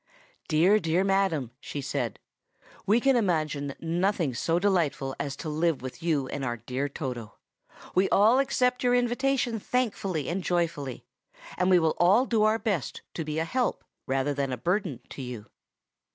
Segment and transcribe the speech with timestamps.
[0.47, 2.17] "Dear, dear madam," she said,
[2.87, 7.35] "we can imagine nothing so delightful as to live with you and our dear Toto.
[7.93, 11.05] We all accept your invitation thankfully and joyfully;
[11.55, 15.01] and we will all do our best to be a help, rather than a burden,
[15.11, 15.45] to you."